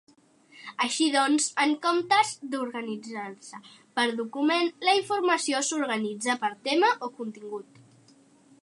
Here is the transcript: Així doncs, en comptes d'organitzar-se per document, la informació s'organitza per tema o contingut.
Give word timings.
Així 0.85 1.09
doncs, 1.15 1.49
en 1.65 1.73
comptes 1.83 2.31
d'organitzar-se 2.55 3.61
per 3.99 4.07
document, 4.23 4.73
la 4.89 4.97
informació 5.03 5.63
s'organitza 5.71 6.39
per 6.47 6.53
tema 6.71 6.95
o 7.07 7.13
contingut. 7.23 7.81